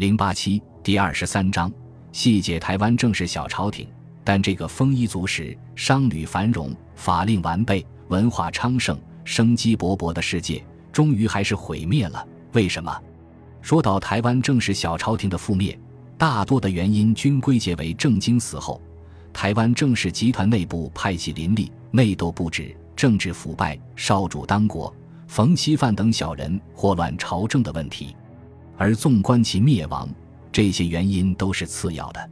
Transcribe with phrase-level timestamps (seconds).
[0.00, 1.70] 零八七第二十三章，
[2.10, 3.86] 细解台湾正是小朝廷。
[4.24, 12.26] 但这个丰衣足食、商旅繁荣、法令完备、文化昌盛、生机勃勃的世界，终于还是毁灭了。
[12.54, 12.98] 为什么？
[13.60, 15.78] 说到台湾正是小朝廷的覆灭，
[16.16, 18.80] 大多的原因均归结为郑经死后，
[19.34, 24.90] 台湾正式集团内部派系林立、内斗不止、政治腐败、少主当国、
[25.28, 28.16] 冯锡范等小人祸乱朝政的问题。
[28.80, 30.08] 而纵观其灭亡，
[30.50, 32.30] 这些原因都是次要的。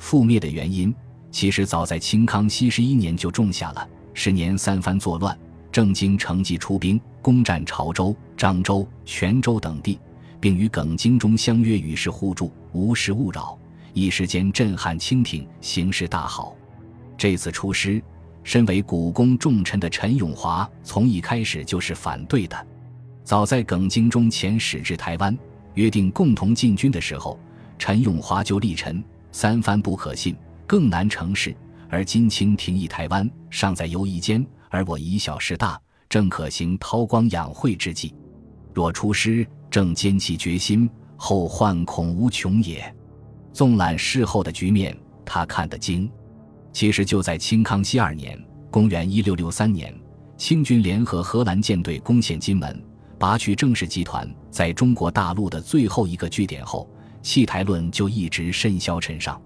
[0.00, 0.92] 覆灭的原因。
[1.30, 3.86] 其实早在清康熙十一年就种下了。
[4.14, 5.38] 十年三藩作乱，
[5.70, 9.98] 郑经乘机出兵攻占潮州、漳州、泉州等地，
[10.40, 13.58] 并与耿精忠相约与世互助，无事勿扰，
[13.92, 16.56] 一时间震撼清廷，形势大好。
[17.18, 18.02] 这次出师，
[18.42, 22.66] 身为古宫重臣的陈永华从一开始就是反对的。
[23.24, 25.36] 早在耿精忠遣使至台湾，
[25.74, 27.38] 约定共同进军的时候，
[27.78, 30.36] 陈永华就力陈三藩不可信。
[30.64, 31.54] 更难成事，
[31.90, 38.14] 而金清廷议台湾，尚在犹疑间，而我以小事大，正可行韬光养晦之计。
[38.72, 42.82] 若出师，正坚其决心，后患恐无穷也。
[43.52, 44.96] 纵览事后的局面，
[45.26, 46.10] 他看得精。
[46.72, 49.94] 其实就在清康熙二年（公元1663年），
[50.38, 52.82] 清军联合荷兰舰队攻陷金门，
[53.22, 56.90] 拔去郑氏集团在中国大陆的最后一个据点后，
[57.22, 59.40] 弃台论就一直甚嚣尘上。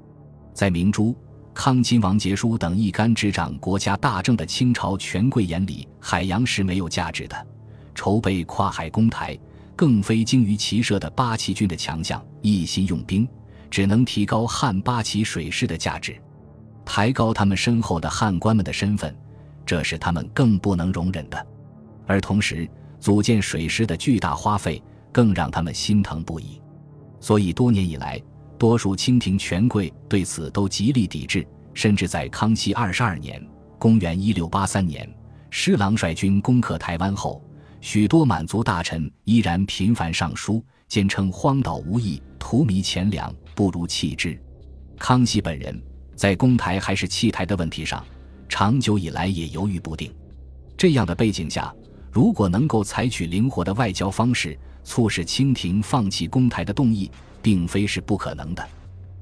[0.54, 1.14] 在明珠、
[1.52, 7.46] 康亲王杰书等一干执掌国家大政的清朝权贵眼里，海洋是没有价值的。
[7.94, 9.38] 筹备跨海攻台，
[9.76, 13.28] 更非精于骑射的八旗军的强项，一心用兵，
[13.68, 16.16] 只能提高汉八旗水师的价值，
[16.82, 19.14] 抬高他们身后的汉官们的身份，
[19.66, 21.46] 这是他们更不能容忍的。
[22.06, 22.66] 而同时，
[23.06, 26.60] 组建水师的巨大花费，更让他们心疼不已。
[27.20, 28.20] 所以多年以来。
[28.58, 33.40] 多数清廷权贵对此都极力抵制，甚至在康熙二十二年
[33.78, 35.08] （公元1683年），
[35.50, 37.40] 施琅率军攻克台湾后，
[37.80, 44.36] 许多满族大臣依然频繁上书，坚称荒岛无益，荼蘼钱粮，不如弃之。
[44.98, 45.80] 康熙本人
[46.16, 48.04] 在攻台还是弃台的问题上，
[48.48, 50.12] 长久以来也犹豫不定。
[50.76, 51.72] 这样的背景下，
[52.10, 57.10] 如果能够采取灵活的外交方式，促使清廷放弃攻台的动议。
[57.42, 58.68] 并非是不可能的，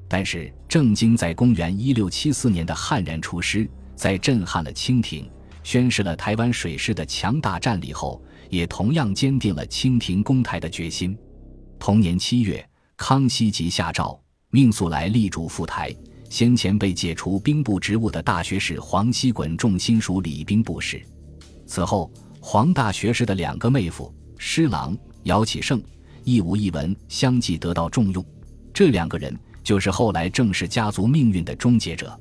[0.07, 5.29] 但是郑经在公元一六七四年的悍然出师，在震撼了清廷、
[5.61, 8.19] 宣示了台湾水师的强大战力后，
[8.49, 11.15] 也同样坚定了清廷攻台的决心。
[11.77, 14.19] 同年七月，康熙即下诏
[14.49, 15.95] 命速来力主赴台。
[16.27, 20.99] 先前被解除兵部职务的大学士黄锡衮重新属礼兵部事。
[21.67, 22.11] 此后，
[22.47, 25.81] 黄大学士的两个妹夫施琅、姚启圣。
[26.23, 28.23] 一武一文相继得到重用，
[28.71, 32.17] 这两个人就是后来郑氏家族命运的终结者。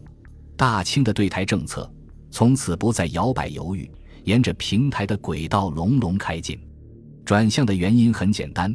[0.57, 1.93] 大清的对台政策
[2.31, 3.89] 从此不再摇摆犹豫，
[4.25, 6.59] 沿着平台的轨道隆隆开进。
[7.23, 8.75] 转向的原因很简单：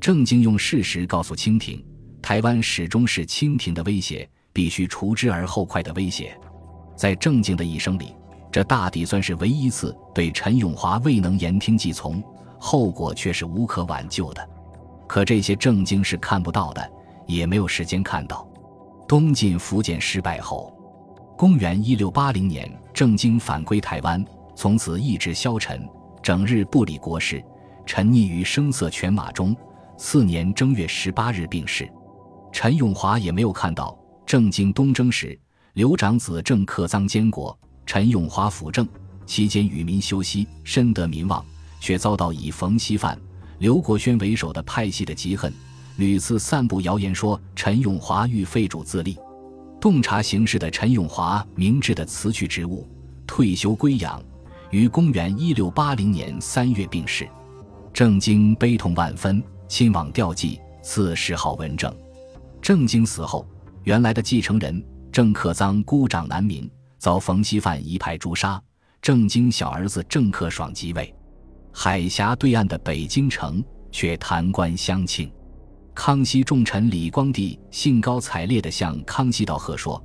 [0.00, 1.80] 郑经用事实告诉清廷，
[2.20, 6.36] 台湾始终是清廷的威胁，必须除之而后快的威胁。
[6.96, 8.12] 在郑经的一生里，
[8.50, 12.22] 这大抵算是唯一次对陈永华未能言听计从，
[12.58, 14.48] 后果却是无可挽救的。
[15.06, 16.90] 可这些郑经是看不到的，
[17.26, 18.46] 也没有时间看到。
[19.06, 20.72] 东晋福建失败后，
[21.36, 24.22] 公元一六八零年，郑经返归台湾，
[24.54, 25.88] 从此意志消沉，
[26.22, 27.42] 整日不理国事，
[27.86, 29.56] 沉溺于声色犬马中。
[29.96, 31.90] 次年正月十八日病逝。
[32.52, 35.38] 陈永华也没有看到郑经东征时，
[35.72, 38.86] 刘长子郑克臧监国，陈永华辅政
[39.24, 41.42] 期间与民休息，深得民望，
[41.80, 43.18] 却遭到以冯锡范。
[43.60, 45.50] 刘国轩为首的派系的嫉恨，
[45.96, 49.16] 屡次散布谣言说陈永华欲废主自立。
[49.80, 52.86] 洞察形势的陈永华明智的辞去职务，
[53.26, 54.22] 退休归养，
[54.70, 57.26] 于公元一六八零年三月病逝。
[57.94, 61.90] 郑经悲痛万分，亲往吊祭，赐谥号文正。
[62.60, 63.48] 郑经死后，
[63.84, 68.60] 原来的继承人郑克臧孤掌难鸣，遭冯锡范一派诛杀。
[69.00, 71.14] 郑经小儿子郑克爽即位。
[71.72, 75.32] 海峡对岸的北京城却弹冠相庆，
[75.94, 80.02] 康熙重臣李光地兴高采烈地向康熙道贺说：“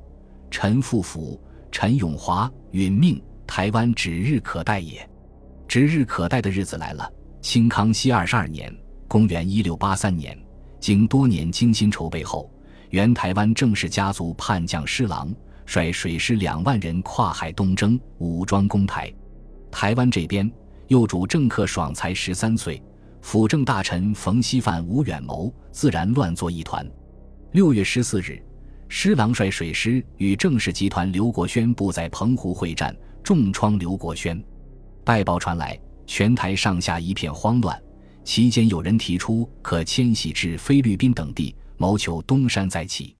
[0.51, 1.41] 臣父府
[1.71, 5.09] 陈永华允命，台湾指日可待也。”
[5.67, 7.11] 指日可待的日子来了。
[7.41, 8.71] 清康熙二十二年
[9.09, 10.37] （公元一六八三年），
[10.79, 12.49] 经多年精心筹备后，
[12.91, 15.33] 原台湾郑氏家族叛将施琅
[15.65, 19.13] 率水师两万人跨海东征，武装攻台。
[19.71, 20.51] 台湾这边。
[20.89, 22.79] 幼主郑克爽才十三岁，
[23.21, 26.87] 辅政大臣冯锡范无远谋，自然乱作一团。
[27.53, 28.39] 六月十四日，
[28.89, 34.43] 施琅率水师与郑氏集团刘国轩部在澎湖会战，重创刘国轩。
[35.05, 37.81] 败报传来，全台上下一片慌乱。
[38.23, 43.15] 期间有人提出可迁徙至菲律宾等地，谋求东山再起，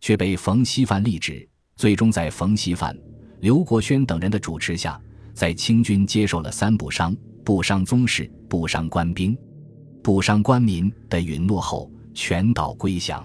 [0.00, 1.48] 却被冯锡范力止。
[1.78, 2.94] 最终在冯锡范、
[3.40, 5.00] 刘国轩等人的主持下，
[5.32, 9.38] 在清军接受了三不伤、不伤宗室、不伤官兵、
[10.02, 13.24] 不伤官民的允诺后，全岛归降。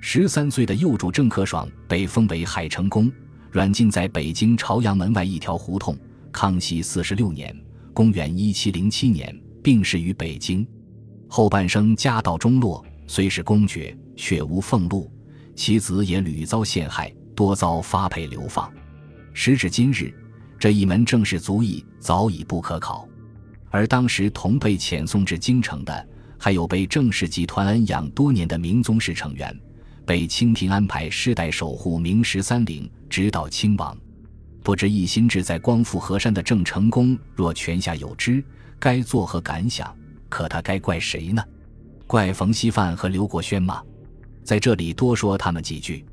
[0.00, 3.10] 十三岁的幼主郑克爽被封为海城公，
[3.50, 5.98] 软禁在北京朝阳门外一条胡同。
[6.30, 7.52] 康熙四十六年
[7.92, 9.36] （公元一七零七年）。
[9.62, 10.66] 病逝于北京，
[11.28, 15.10] 后半生家道中落，虽是公爵，却无俸禄，
[15.54, 18.70] 其子也屡遭陷害，多遭发配流放。
[19.32, 20.12] 时至今日，
[20.58, 23.08] 这一门正式族裔早已不可考。
[23.70, 26.06] 而当时同被遣送至京城的，
[26.38, 29.58] 还有被郑氏集团恩养多年的明宗室成员，
[30.04, 33.96] 被清廷安排世代守护明十三陵，直到清亡。
[34.62, 38.44] 不知一心志在光复河山的郑成功，若泉下有知。
[38.78, 39.90] 该作何感想？
[40.28, 41.42] 可他该怪谁呢？
[42.06, 43.82] 怪冯锡范和刘国轩吗？
[44.44, 46.04] 在这里多说他们几句。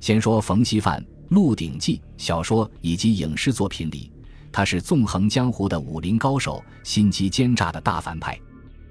[0.00, 4.10] 先说冯锡范，《鹿鼎记》小说以及影视作品里，
[4.52, 8.38] 他是纵横江湖的武林高手，心机奸诈的大反派。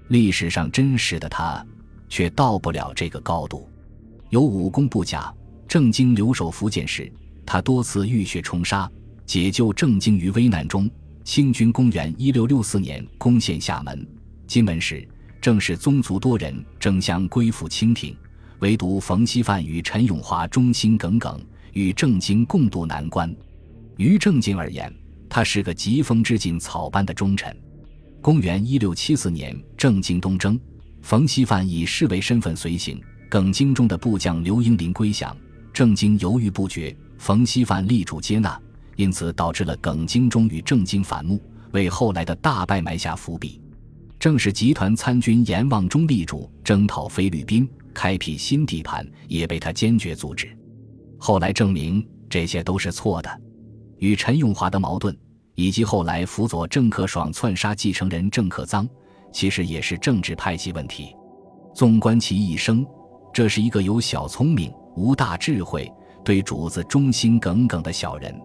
[0.10, 1.66] 历史上真实的他，
[2.10, 3.69] 却到不了这个高度。
[4.30, 5.34] 有武功不假，
[5.68, 7.12] 郑经留守福建时，
[7.46, 8.90] 他多次浴血冲杀，
[9.25, 10.90] 解救郑经于危难中。
[11.24, 14.08] 清军公元一六六四年攻陷厦门、
[14.46, 15.08] 金门时，
[15.42, 18.16] 正是宗族多人争相归附清廷，
[18.60, 21.40] 唯独冯锡范与陈永华忠心耿耿，
[21.74, 23.34] 与郑经共度难关。
[23.98, 24.94] 于郑经而言，
[25.30, 27.56] 他是个疾风知劲草般的忠臣。
[28.22, 30.60] 公元一六七四年，郑经东征，
[31.02, 35.36] 冯锡范以侍卫身份随行，耿精中的部将刘英林归降，
[35.74, 38.60] 郑经犹豫不决，冯锡范力主接纳。
[38.96, 41.42] 因此导致了耿精忠与郑经反目，
[41.72, 43.60] 为后来的大败埋下伏笔。
[44.18, 50.56] 正是集团参军阎望忠力主征讨菲律宾，开辟新地盘，也被他坚决阻止。
[51.18, 53.42] 后来证明这些都是错的。
[53.97, 55.18] 与陈永华的矛盾，
[55.56, 58.88] 以及后来辅佐郑克爽篡杀继承人郑克臧，
[59.31, 61.15] 其实也是政治派系问题。
[61.74, 62.86] 纵观其一生，
[63.33, 65.91] 这是一个有小聪明、无大智慧、
[66.24, 68.38] 对主子忠心耿耿的小人。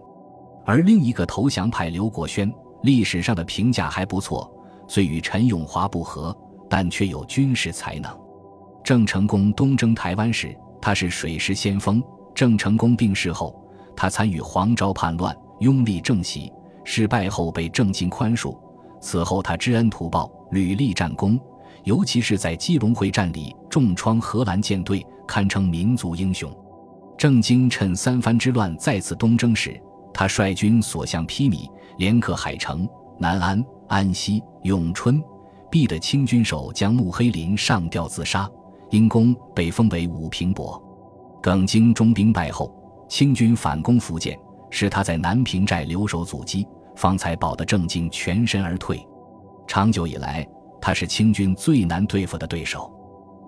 [0.64, 2.50] 而另一个投降派刘国轩，
[2.84, 4.48] 历史上的评价还不错，
[4.86, 6.36] 虽与陈永华不和，
[6.68, 8.16] 但却有军事才能。
[8.82, 12.02] 郑成功东征台湾时，他是水师先锋。
[12.34, 13.54] 郑成功病逝后，
[13.96, 16.50] 他参与黄昭叛乱，拥立郑喜，
[16.84, 18.56] 失败后被郑经宽恕。
[19.00, 21.38] 此后他知恩图报，屡立战功，
[21.84, 26.50] 尤其是在基隆会战里重创荷兰舰队，堪称民族英雄。
[27.18, 29.78] 郑经趁三藩之乱再次东征时，
[30.14, 31.68] 他率军所向披靡，
[31.98, 32.88] 连克海城、
[33.18, 35.22] 南安、安西、永春，
[35.70, 38.50] 逼得清军守将穆黑林上吊自杀，
[38.90, 40.82] 因功被封为武平伯。
[41.42, 42.74] 耿精中兵败后，
[43.08, 44.38] 清军反攻福建，
[44.70, 46.66] 是他在南平寨留守阻击，
[46.96, 49.02] 方才保得郑经全身而退。
[49.66, 50.46] 长久以来，
[50.80, 52.92] 他是清军最难对付的对手。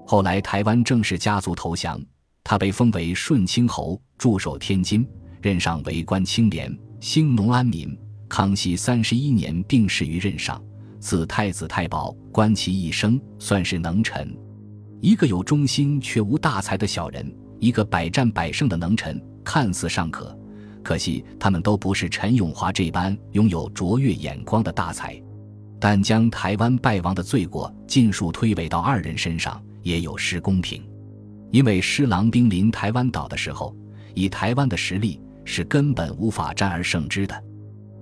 [0.07, 2.01] 后来台湾郑氏家族投降，
[2.43, 5.07] 他被封为顺清侯，驻守天津。
[5.41, 7.99] 任上为官清廉，兴农安民。
[8.29, 10.63] 康熙三十一年病逝于任上，
[11.01, 14.35] 赐太子太保，观其一生，算是能臣。
[15.03, 20.35] 一个有忠心却无大才的小人，一个百战百胜的能臣，看似尚可。
[20.81, 25.21] 可惜他们都不是陈永华这般拥有卓越眼光的大才。
[25.81, 30.89] 但将台湾败亡的罪过尽数推诿到二人身上，也有失公平。
[31.51, 33.77] 因为施琅兵临台湾岛的时候，
[34.15, 35.21] 以台湾的实力。
[35.45, 37.45] 是根本无法战而胜之的。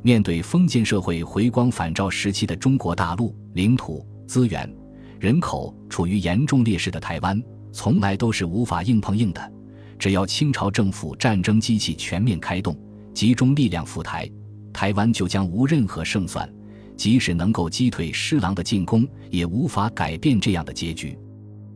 [0.02, 4.70] 面对封建社会回光返照时期的中国大陆，领土、资源、
[5.20, 7.40] 人口处于严重劣势的台湾，
[7.72, 9.52] 从来都是无法硬碰硬的。
[9.98, 12.74] 只要清朝政府战争机器全面开动，
[13.12, 14.26] 集中力量赴台，
[14.72, 16.50] 台湾就将无任何胜算。
[16.96, 21.18] 即使能够击退施琅的进攻，也无法改变这样的结局。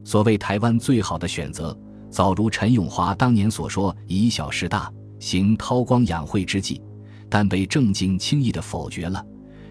[0.04, 6.80] 所谓台湾最好的选择，早如陈永华当年所说：“以小失大。”行韬光养晦之计，
[7.28, 9.22] 但被郑经轻易的否决了。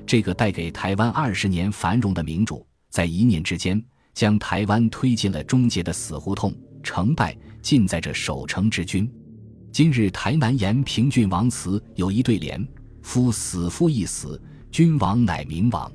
[0.06, 3.84] 这个带给台湾二十年繁荣的民主，在一念之间
[4.14, 6.54] 将台湾推进了终结的死胡同。
[6.84, 9.12] 成败尽在这守城之君。
[9.72, 12.64] 今日台南延平郡王祠有一对联
[13.02, 15.92] ：“夫死夫亦死，君王乃明王。”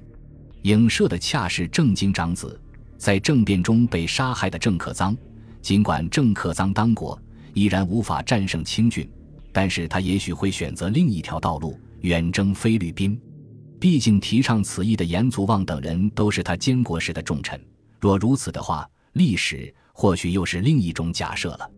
[0.64, 2.58] 影射的恰是郑经长子，
[2.96, 5.16] 在政变中被杀害的郑克臧，
[5.62, 7.16] 尽管郑克臧当国
[7.52, 9.08] 依然无法战胜清军，
[9.52, 13.20] 但是他也许会选择另一条道路，远征菲律宾。
[13.80, 17.60] 毕竟提倡此意的严祖望等人都是他监国时的重臣。
[18.00, 21.70] 若如此的话，历史或许又是另一种假设了。